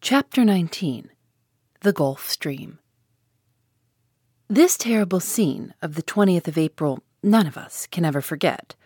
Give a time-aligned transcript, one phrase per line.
[0.00, 1.10] Chapter 19
[1.80, 2.78] The Gulf Stream.
[4.48, 8.76] This terrible scene of the 20th of April none of us can ever forget.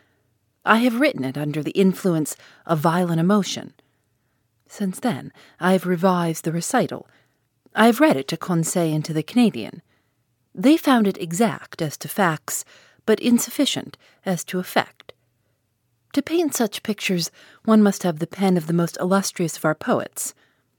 [0.65, 2.35] I have written it under the influence
[2.65, 3.75] of violent emotion.
[4.67, 7.07] Since then, I have revised the recital.
[7.75, 9.83] I have read it to Conseil and to the Canadian.
[10.55, 12.65] They found it exact as to facts,
[13.05, 15.13] but insufficient as to effect.
[16.15, 17.31] To paint such pictures,
[17.67, 20.35] one must have the pen of the most illustrious of our poets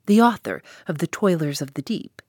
[0.05, 2.21] the author of The Toilers of the Deep.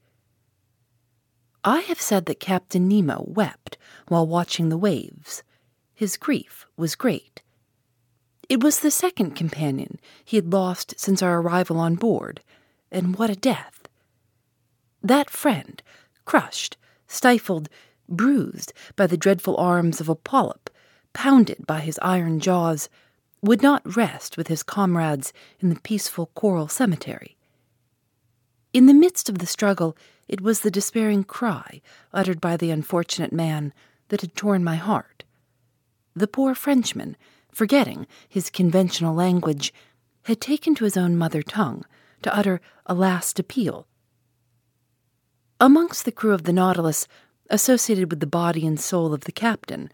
[1.64, 5.42] I have said that Captain Nemo wept while watching the waves.
[5.94, 7.42] His grief was great.
[8.48, 12.42] It was the second companion he had lost since our arrival on board,
[12.92, 13.88] and what a death!
[15.02, 15.82] That friend,
[16.24, 17.68] crushed, stifled,
[18.08, 20.70] bruised by the dreadful arms of a polyp,
[21.14, 22.88] pounded by his iron jaws,
[23.42, 27.33] would not rest with his comrades in the peaceful coral cemetery.
[28.74, 31.80] In the midst of the struggle, it was the despairing cry
[32.12, 33.72] uttered by the unfortunate man
[34.08, 35.22] that had torn my heart.
[36.16, 37.16] The poor Frenchman,
[37.52, 39.72] forgetting his conventional language,
[40.24, 41.84] had taken to his own mother tongue
[42.22, 43.86] to utter a last appeal.
[45.60, 47.06] Amongst the crew of the Nautilus,
[47.50, 49.88] associated with the body and soul of the captain,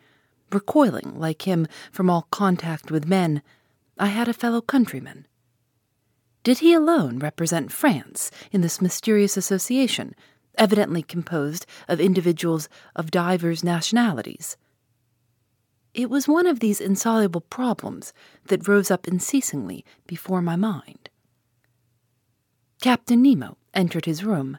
[0.50, 3.42] recoiling like him from all contact with men,
[3.98, 5.26] I had a fellow countryman.
[6.42, 10.14] Did he alone represent France in this mysterious association,
[10.56, 14.56] evidently composed of individuals of divers nationalities?
[15.92, 18.12] It was one of these insoluble problems
[18.46, 21.10] that rose up unceasingly before my mind.
[22.80, 24.58] Captain Nemo entered his room,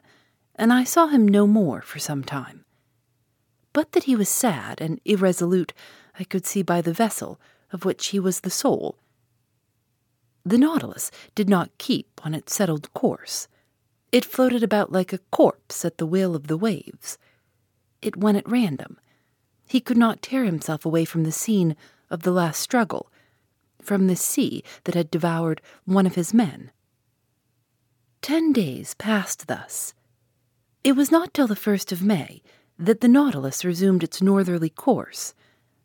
[0.54, 2.64] and I saw him no more for some time.
[3.72, 5.72] But that he was sad and irresolute,
[6.18, 7.40] I could see by the vessel,
[7.72, 8.98] of which he was the soul,
[10.44, 13.48] the Nautilus did not keep on its settled course.
[14.10, 17.16] It floated about like a corpse at the will of the waves.
[18.00, 18.98] It went at random.
[19.66, 21.76] He could not tear himself away from the scene
[22.10, 23.10] of the last struggle,
[23.80, 26.70] from the sea that had devoured one of his men.
[28.20, 29.94] Ten days passed thus.
[30.84, 32.42] It was not till the first of May
[32.78, 35.34] that the Nautilus resumed its northerly course,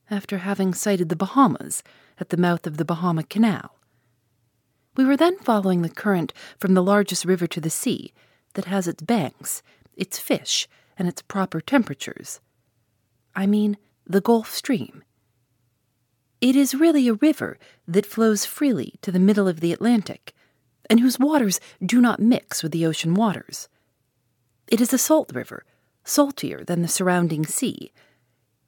[0.09, 1.83] after having sighted the Bahamas
[2.19, 3.76] at the mouth of the Bahama Canal.
[4.97, 8.13] We were then following the current from the largest river to the sea,
[8.55, 9.61] that has its banks,
[9.95, 12.41] its fish, and its proper temperatures.
[13.35, 13.77] I mean
[14.07, 15.03] the Gulf Stream.
[16.41, 20.33] It is really a river that flows freely to the middle of the Atlantic,
[20.89, 23.69] and whose waters do not mix with the ocean waters.
[24.67, 25.63] It is a salt river,
[26.03, 27.91] saltier than the surrounding sea.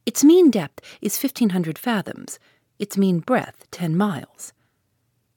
[0.06, 2.38] Its mean depth is 1,500 fathoms,
[2.78, 4.53] its mean breadth 10 miles.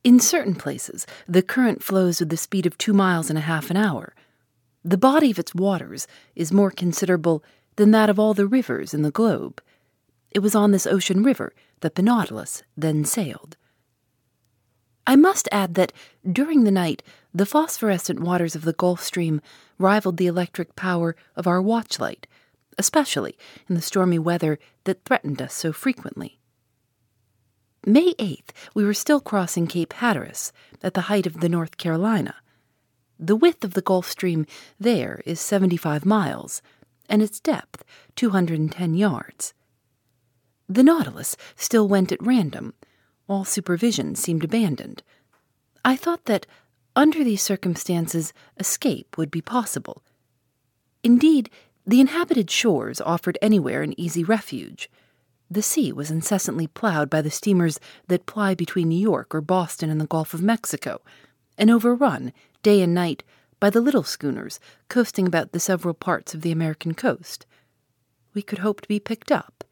[0.04, 3.70] In certain places, the current flows with the speed of two miles and a half
[3.70, 4.14] an hour.
[4.84, 7.44] The body of its waters is more considerable
[7.76, 9.62] than that of all the rivers in the globe.
[10.32, 13.56] It was on this ocean river that the Nautilus then sailed.
[15.06, 15.92] I must add that
[16.28, 19.40] during the night, the phosphorescent waters of the Gulf Stream
[19.78, 22.24] rivaled the electric power of our watchlight,
[22.76, 23.36] especially
[23.68, 26.40] in the stormy weather that threatened us so frequently.
[27.84, 30.52] May 8th, we were still crossing Cape Hatteras
[30.84, 32.36] at the height of the North Carolina.
[33.18, 34.46] The width of the Gulf Stream
[34.78, 36.62] there is 75 miles,
[37.08, 37.82] and its depth
[38.14, 39.52] 210 yards.
[40.68, 42.74] The Nautilus still went at random.
[43.26, 45.02] All supervision seemed abandoned.
[45.84, 46.46] I thought that,
[46.94, 50.04] under these circumstances, escape would be possible.
[51.02, 51.50] Indeed,
[51.84, 54.88] the inhabited shores offered anywhere an easy refuge.
[55.52, 57.78] The sea was incessantly plowed by the steamers
[58.08, 61.02] that ply between New York or Boston and the Gulf of Mexico,
[61.58, 62.32] and overrun,
[62.62, 63.22] day and night,
[63.60, 64.58] by the little schooners
[64.88, 67.44] coasting about the several parts of the American coast.
[68.32, 69.62] We could hope to be picked up.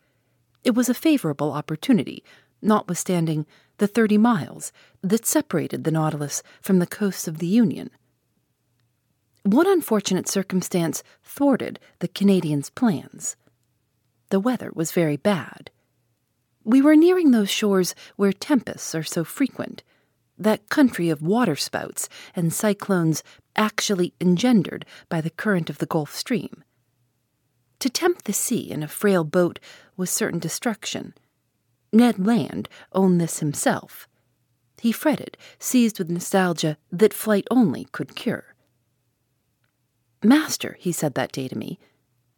[0.64, 2.22] It was a favorable opportunity,
[2.60, 3.46] notwithstanding
[3.78, 7.88] the thirty miles that separated the Nautilus from the coasts of the Union.
[9.44, 13.34] One unfortunate circumstance thwarted the Canadians' plans.
[14.30, 15.70] The weather was very bad.
[16.64, 19.82] We were nearing those shores where tempests are so frequent,
[20.38, 23.22] that country of waterspouts and cyclones
[23.56, 26.64] actually engendered by the current of the Gulf Stream.
[27.80, 29.58] To tempt the sea in a frail boat
[29.96, 31.14] was certain destruction.
[31.92, 34.06] Ned Land owned this himself.
[34.80, 38.54] He fretted, seized with nostalgia that flight only could cure.
[40.22, 41.78] Master, he said that day to me,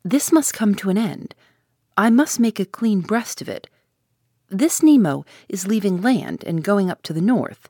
[0.04, 1.34] this must come to an end.
[1.96, 3.68] I must make a clean breast of it.
[4.48, 7.68] This Nemo is leaving land and going up to the north.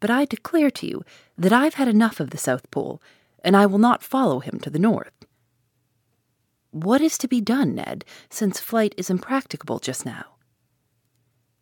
[0.00, 1.04] But I declare to you
[1.36, 3.02] that I've had enough of the South Pole,
[3.44, 5.12] and I will not follow him to the north.
[6.70, 10.36] What is to be done, Ned, since flight is impracticable just now?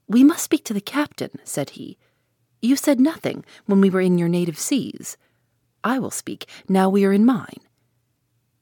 [0.08, 1.98] We must speak to the captain, said he.
[2.60, 5.16] You said nothing when we were in your native seas.
[5.84, 7.60] I will speak now we are in mine.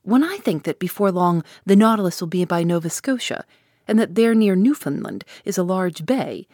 [0.04, 3.44] When I think that before long the Nautilus will be by Nova Scotia,
[3.88, 6.46] and that there near Newfoundland is a large bay,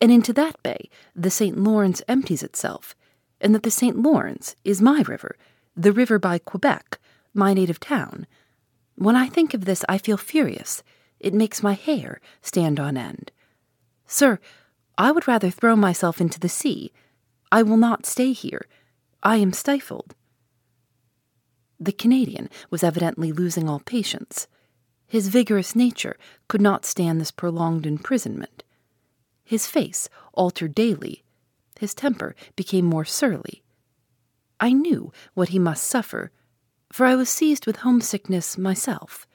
[0.00, 1.56] and into that bay the St.
[1.56, 2.96] Lawrence empties itself,
[3.40, 3.96] and that the St.
[3.96, 5.36] Lawrence is my river,
[5.76, 6.98] the river by Quebec,
[7.32, 8.26] my native town.
[8.96, 10.82] When I think of this, I feel furious.
[11.20, 13.30] It makes my hair stand on end.
[14.08, 14.40] Sir,
[14.98, 16.92] I would rather throw myself into the sea.
[17.52, 18.66] I will not stay here.
[19.22, 20.16] I am stifled.
[21.78, 24.48] The Canadian was evidently losing all patience.
[25.06, 26.16] His vigorous nature
[26.48, 28.64] could not stand this prolonged imprisonment.
[29.44, 31.22] His face altered daily.
[31.78, 33.62] His temper became more surly.
[34.58, 36.32] I knew what he must suffer,
[36.90, 39.26] for I was seized with homesickness myself.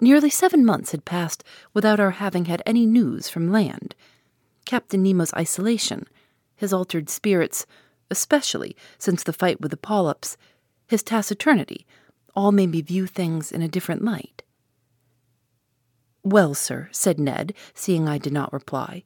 [0.00, 3.94] Nearly seven months had passed without our having had any news from land.
[4.64, 6.06] Captain Nemo's isolation,
[6.56, 7.66] his altered spirits,
[8.10, 10.36] especially since the fight with the polyps,
[10.90, 11.86] his taciturnity,
[12.34, 14.42] all made me view things in a different light.
[16.24, 19.04] Well, sir, said Ned, seeing I did not reply.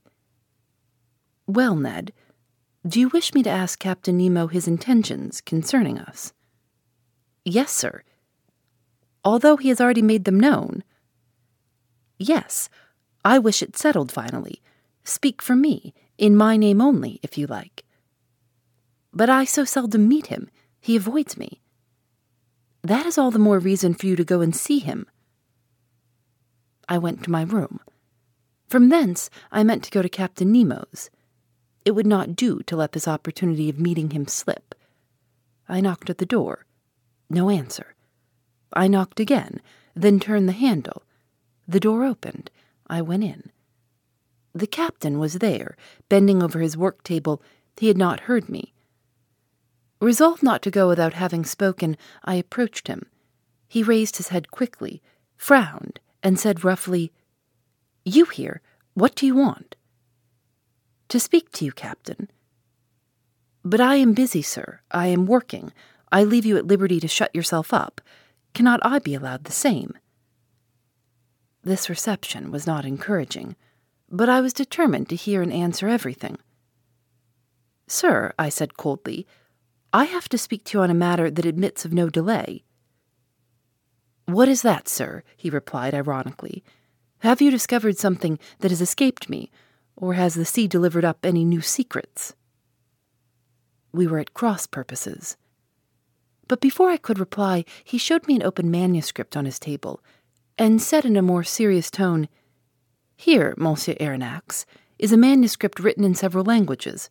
[1.46, 2.14] Well, Ned,
[2.86, 6.32] do you wish me to ask Captain Nemo his intentions concerning us?
[7.44, 8.02] Yes, sir.
[9.22, 10.84] Although he has already made them known.
[12.18, 12.70] Yes,
[13.22, 14.62] I wish it settled finally.
[15.04, 17.84] Speak for me, in my name only, if you like.
[19.12, 20.48] But I so seldom meet him,
[20.80, 21.60] he avoids me.
[22.84, 25.06] That is all the more reason for you to go and see him.
[26.86, 27.80] I went to my room.
[28.68, 31.08] From thence I meant to go to Captain Nemo's.
[31.86, 34.74] It would not do to let this opportunity of meeting him slip.
[35.66, 36.66] I knocked at the door.
[37.30, 37.94] No answer.
[38.74, 39.62] I knocked again,
[39.94, 41.04] then turned the handle.
[41.66, 42.50] The door opened.
[42.86, 43.50] I went in.
[44.54, 45.74] The captain was there,
[46.10, 47.40] bending over his work table.
[47.78, 48.73] He had not heard me.
[50.04, 51.96] Resolved not to go without having spoken,
[52.26, 53.06] I approached him.
[53.66, 55.00] He raised his head quickly,
[55.38, 57.10] frowned, and said roughly,
[58.04, 58.60] You here?
[58.92, 59.76] What do you want?
[61.08, 62.30] To speak to you, Captain.
[63.64, 64.80] But I am busy, sir.
[64.90, 65.72] I am working.
[66.12, 68.02] I leave you at liberty to shut yourself up.
[68.52, 69.94] Cannot I be allowed the same?
[71.62, 73.56] This reception was not encouraging,
[74.10, 76.36] but I was determined to hear and answer everything.
[77.86, 79.26] Sir, I said coldly,
[79.94, 82.64] I have to speak to you on a matter that admits of no delay.
[84.26, 85.22] What is that, sir?
[85.36, 86.64] he replied ironically.
[87.20, 89.52] Have you discovered something that has escaped me,
[89.94, 92.34] or has the sea delivered up any new secrets?
[93.92, 95.36] We were at cross purposes.
[96.48, 100.02] But before I could reply, he showed me an open manuscript on his table,
[100.58, 102.28] and said in a more serious tone,
[103.16, 104.64] Here, Monsieur Aronnax,
[104.98, 107.10] is a manuscript written in several languages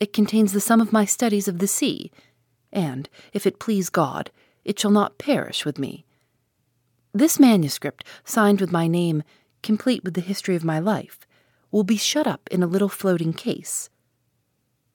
[0.00, 2.10] it contains the sum of my studies of the sea,
[2.72, 4.30] and, if it please God,
[4.64, 6.06] it shall not perish with me.
[7.12, 9.22] This manuscript, signed with my name,
[9.62, 11.20] complete with the history of my life,
[11.70, 13.90] will be shut up in a little floating case.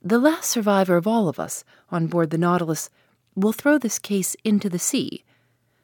[0.01, 2.89] The last survivor of all of us on board the Nautilus
[3.35, 5.23] will throw this case into the sea,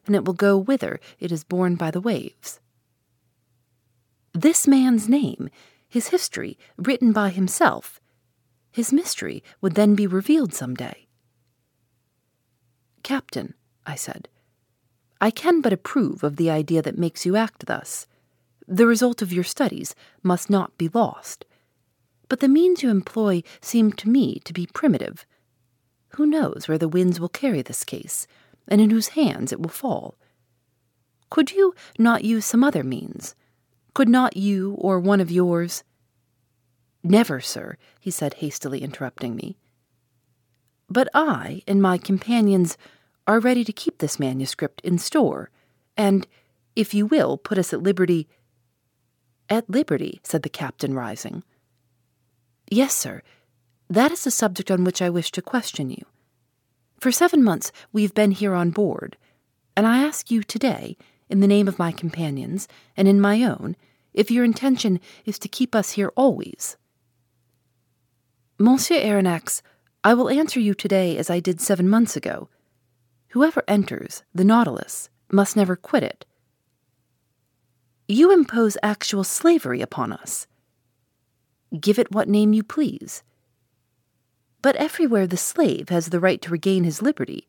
[0.08, 2.60] and it will go whither it is borne by the waves.
[4.34, 5.50] This man's name,
[5.88, 8.01] his history, written by himself,
[8.72, 11.08] his mystery would then be revealed some day.
[13.04, 13.54] Captain,
[13.86, 14.30] I said,
[15.20, 18.08] I can but approve of the idea that makes you act thus.
[18.68, 21.46] The result of your studies must not be lost.
[22.30, 25.26] But the means you employ seem to me to be primitive.
[26.16, 28.26] Who knows where the winds will carry this case,
[28.68, 30.16] and in whose hands it will fall?
[31.30, 33.36] Could you not use some other means?
[33.94, 35.84] Could not you or one of yours
[37.04, 39.58] Never, sir, he said, hastily interrupting me.
[40.90, 42.78] But I and my companions
[43.26, 45.50] are ready to keep this manuscript in store,
[45.96, 46.28] and,
[46.76, 48.28] if you will, put us at liberty.
[49.50, 51.44] At liberty, said the captain, rising.
[52.70, 53.22] Yes, sir.
[53.90, 56.06] That is the subject on which I wish to question you.
[57.00, 59.18] For seven months we've been here on board,
[59.76, 60.98] and I ask you today,
[61.30, 63.76] in the name of my companions and in my own,
[64.14, 66.78] if your intention is to keep us here always.
[68.62, 69.64] Monsieur Aronnax,
[70.04, 72.48] I will answer you today as I did seven months ago.
[73.30, 76.26] Whoever enters the Nautilus must never quit it.
[78.08, 80.46] You impose actual slavery upon us.
[81.80, 83.24] Give it what name you please.
[84.62, 87.48] But everywhere the slave has the right to regain his liberty.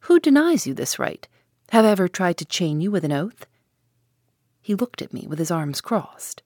[0.00, 1.26] Who denies you this right?
[1.70, 3.46] Have I ever tried to chain you with an oath?
[4.60, 6.42] He looked at me with his arms crossed.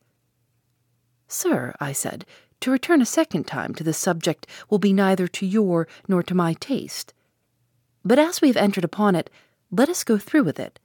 [1.27, 2.25] Sir, I said,
[2.61, 6.35] to return a second time to this subject will be neither to your nor to
[6.35, 7.13] my taste.
[8.05, 9.31] But as we have entered upon it,
[9.71, 10.79] let us go through with it.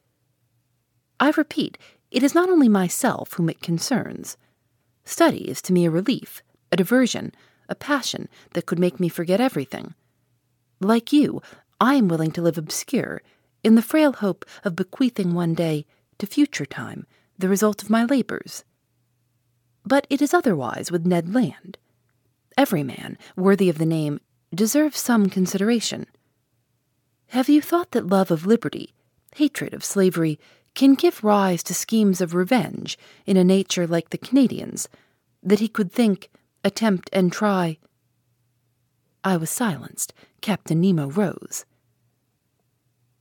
[1.20, 1.78] I repeat,
[2.10, 4.38] it is not only myself whom it concerns.
[5.06, 7.34] Study is to me a relief, a diversion,
[7.70, 9.94] a passion that could make me forget everything.
[10.80, 11.42] Like you,
[11.80, 13.22] I am willing to live obscure,
[13.64, 15.86] in the frail hope of bequeathing one day,
[16.18, 17.06] to future time,
[17.38, 18.64] the result of my labors.
[19.86, 21.78] But it is otherwise with Ned Land.
[22.58, 24.20] Every man, worthy of the name,
[24.54, 26.06] deserves some consideration.
[27.28, 28.94] Have you thought that love of liberty,
[29.36, 30.40] hatred of slavery,
[30.76, 34.88] can give rise to schemes of revenge in a nature like the Canadian's,
[35.42, 36.30] that he could think,
[36.64, 37.78] attempt, and try?
[39.24, 40.14] I was silenced.
[40.42, 41.66] Captain Nemo rose.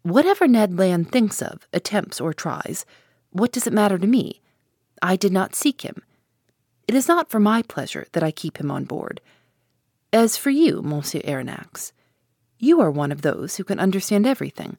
[0.02, 2.86] Whatever Ned Land thinks of, attempts, or tries,
[3.30, 4.40] what does it matter to me?
[5.02, 6.02] I did not seek him.
[6.90, 9.20] It is not for my pleasure that I keep him on board.
[10.12, 11.92] As for you, Monsieur Aronnax,
[12.59, 14.76] you are one of those who can understand everything,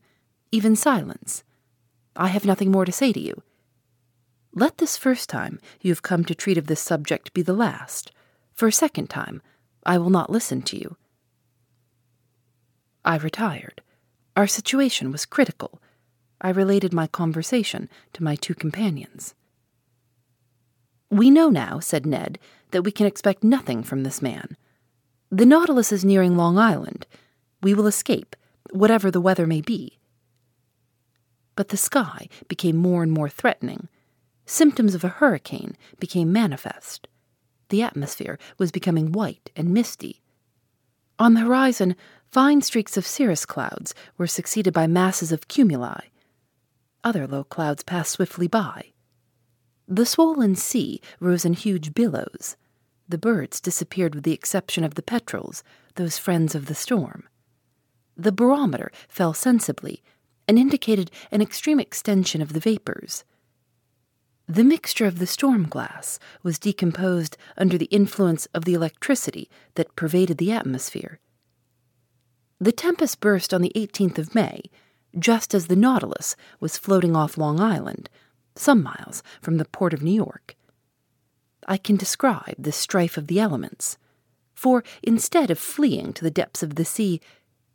[0.51, 1.45] even silence.
[2.17, 3.43] I have nothing more to say to you.
[4.53, 8.11] Let this first time you have come to treat of this subject be the last.
[8.51, 9.41] For a second time,
[9.85, 10.97] I will not listen to you.
[13.05, 13.81] I retired.
[14.35, 15.81] Our situation was critical.
[16.41, 19.33] I related my conversation to my two companions.
[21.11, 22.39] We know now, said Ned,
[22.71, 24.55] that we can expect nothing from this man.
[25.29, 27.05] The Nautilus is nearing Long Island.
[27.61, 28.35] We will escape,
[28.71, 29.99] whatever the weather may be.
[31.57, 33.89] But the sky became more and more threatening.
[34.45, 37.09] Symptoms of a hurricane became manifest.
[37.67, 40.21] The atmosphere was becoming white and misty.
[41.19, 41.97] On the horizon,
[42.31, 46.03] fine streaks of cirrus clouds were succeeded by masses of cumuli.
[47.03, 48.90] Other low clouds passed swiftly by.
[49.93, 52.55] The swollen sea rose in huge billows.
[53.09, 57.27] The birds disappeared with the exception of the petrels, those friends of the storm.
[58.15, 60.01] The barometer fell sensibly
[60.47, 63.25] and indicated an extreme extension of the vapors.
[64.47, 69.97] The mixture of the storm glass was decomposed under the influence of the electricity that
[69.97, 71.19] pervaded the atmosphere.
[72.61, 74.61] The tempest burst on the 18th of May,
[75.19, 78.09] just as the Nautilus was floating off Long Island
[78.55, 80.55] some miles from the port of New York.
[81.67, 83.97] I can describe the strife of the elements,
[84.53, 87.21] for instead of fleeing to the depths of the sea,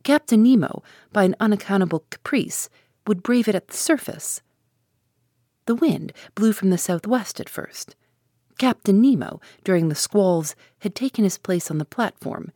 [0.03, 2.69] Captain Nemo, by an unaccountable caprice,
[3.07, 4.41] would brave it at the surface.
[5.67, 7.97] The wind blew from the southwest at first.
[8.59, 12.53] Captain Nemo, during the squalls, had taken his place on the platform.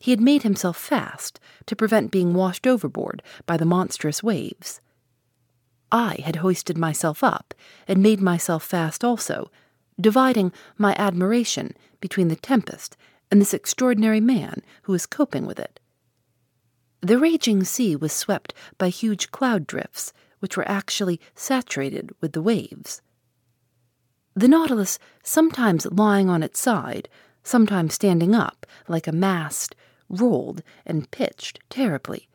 [0.00, 4.80] He had made himself fast to prevent being washed overboard by the monstrous waves.
[5.90, 7.54] I had hoisted myself up
[7.86, 9.50] and made myself fast also,
[10.00, 12.96] dividing my admiration between the tempest
[13.30, 15.80] and this extraordinary man who was coping with it.
[17.00, 22.42] The raging sea was swept by huge cloud drifts, which were actually saturated with the
[22.42, 23.00] waves.
[24.34, 27.08] The Nautilus, sometimes lying on its side,
[27.42, 29.74] sometimes standing up like a mast,
[30.08, 32.28] rolled and pitched terribly.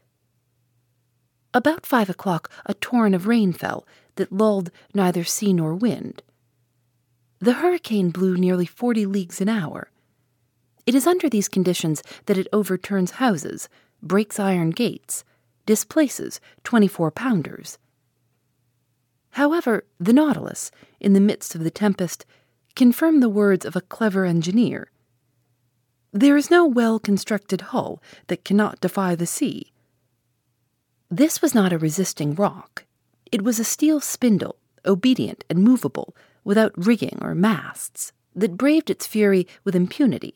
[1.53, 6.23] About five o'clock, a torrent of rain fell that lulled neither sea nor wind.
[7.39, 9.91] The hurricane blew nearly forty leagues an hour.
[10.85, 13.69] It is under these conditions that it overturns houses,
[14.01, 15.23] breaks iron gates,
[15.65, 17.77] displaces 24 pounders.
[19.31, 22.25] However, the Nautilus, in the midst of the tempest,
[22.75, 24.89] confirmed the words of a clever engineer.
[26.11, 29.72] There is no well constructed hull that cannot defy the sea.
[31.15, 32.85] This was not a resisting rock.
[33.31, 39.05] It was a steel spindle, obedient and movable, without rigging or masts, that braved its
[39.05, 40.33] fury with impunity.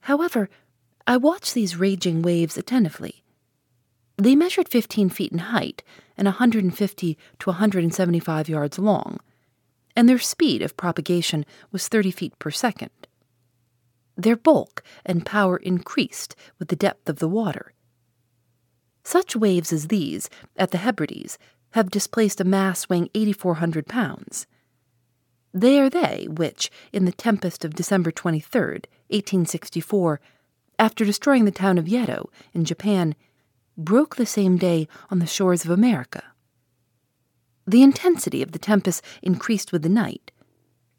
[0.00, 0.50] However,
[1.06, 3.22] I watched these raging waves attentively.
[4.16, 5.84] They measured 15 feet in height
[6.16, 9.20] and a 150 to a 175 yards long,
[9.94, 12.90] and their speed of propagation was 30 feet per second.
[14.16, 17.74] Their bulk and power increased with the depth of the water.
[19.06, 21.38] Such waves as these, at the Hebrides,
[21.74, 24.48] have displaced a mass weighing 8,400 pounds.
[25.54, 30.20] They are they which, in the tempest of December 23, 1864,
[30.80, 33.14] after destroying the town of Yedo in Japan,
[33.78, 36.24] broke the same day on the shores of America.
[37.64, 40.32] The intensity of the tempest increased with the night.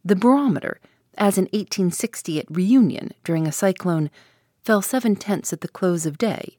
[0.05, 0.79] The barometer,
[1.17, 4.09] as in 1860 at Reunion during a cyclone,
[4.63, 6.57] fell seven tenths at the close of day.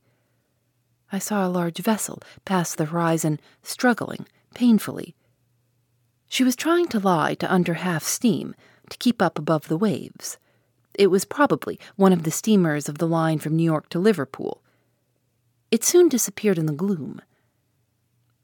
[1.10, 5.14] I saw a large vessel pass the horizon, struggling painfully.
[6.28, 8.54] She was trying to lie to under half steam
[8.90, 10.38] to keep up above the waves.
[10.94, 14.62] It was probably one of the steamers of the line from New York to Liverpool.
[15.70, 17.22] It soon disappeared in the gloom.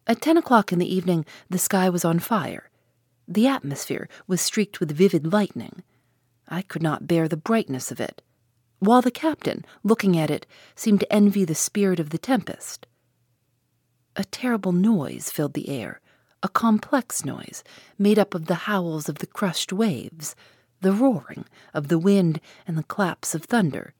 [0.06, 2.70] At ten o'clock in the evening, the sky was on fire.
[3.26, 5.82] The atmosphere was streaked with vivid lightning.
[6.48, 8.22] I could not bear the brightness of it,
[8.78, 12.86] while the captain, looking at it, seemed to envy the spirit of the tempest.
[14.16, 16.00] A terrible noise filled the air,
[16.42, 17.64] a complex noise
[17.98, 20.36] made up of the howls of the crushed waves,
[20.80, 23.94] the roaring of the wind and the claps of thunder.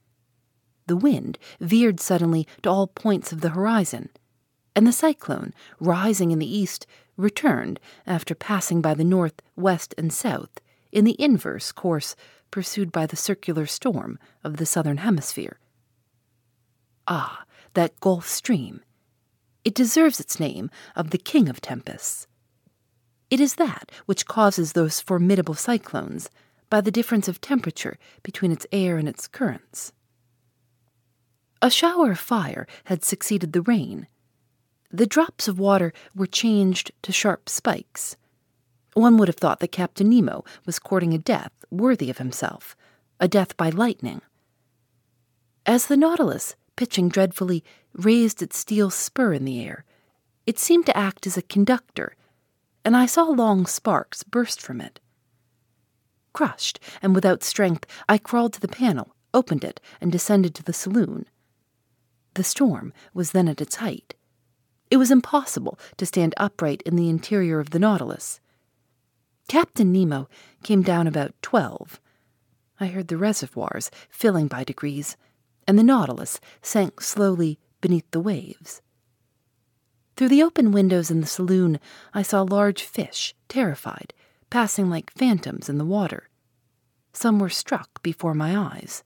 [0.87, 4.11] The wind veered suddenly to all points of the horizon,
[4.77, 10.13] and the cyclone, rising in the east, returned after passing by the north, west, and
[10.13, 10.61] south
[10.93, 12.15] in the inverse course
[12.55, 15.59] pursued by the circular storm of the southern hemisphere.
[17.09, 18.81] Ah, that Gulf Stream!
[19.65, 22.29] It deserves its name of the king of tempests.
[23.29, 26.31] It is that which causes those formidable cyclones
[26.71, 29.93] by the difference of temperature between its air and its currents.
[31.61, 34.07] A shower of fire had succeeded the rain.
[34.93, 38.17] The drops of water were changed to sharp spikes.
[38.93, 42.77] One would have thought that Captain Nemo was courting a death worthy of himself,
[43.21, 44.21] a death by lightning.
[45.67, 49.85] As the Nautilus, pitching dreadfully, raised its steel spur in the air,
[50.47, 52.17] it seemed to act as a conductor,
[52.85, 55.01] and I saw long sparks burst from it.
[56.33, 60.73] Crushed and without strength, I crawled to the panel, opened it, and descended to the
[60.73, 61.27] saloon.
[62.35, 64.15] The storm was then at its height.
[64.91, 68.41] It was impossible to stand upright in the interior of the Nautilus.
[69.49, 70.29] Captain Nemo
[70.63, 72.01] came down about twelve.
[72.81, 75.17] I heard the reservoirs filling by degrees,
[75.67, 78.81] and the Nautilus sank slowly beneath the waves.
[80.17, 81.79] Through the open windows in the saloon,
[82.13, 84.15] I saw large fish, terrified,
[84.49, 86.29] passing like phantoms in the water.
[87.13, 89.05] Some were struck before my eyes.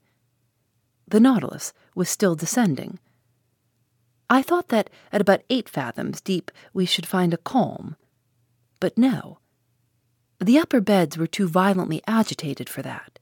[1.07, 2.99] The Nautilus was still descending.
[4.29, 7.95] I thought that at about eight fathoms deep we should find a calm.
[8.79, 9.39] But no.
[10.39, 13.19] The upper beds were too violently agitated for that.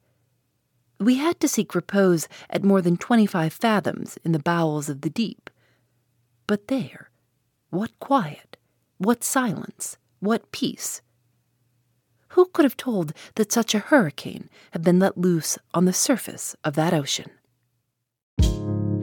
[0.99, 5.01] We had to seek repose at more than twenty five fathoms in the bowels of
[5.01, 5.49] the deep.
[6.45, 7.09] But there,
[7.69, 8.57] what quiet,
[8.97, 11.01] what silence, what peace.
[12.29, 16.55] Who could have told that such a hurricane had been let loose on the surface
[16.63, 17.31] of that ocean?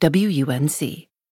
[0.00, 1.08] WUNC.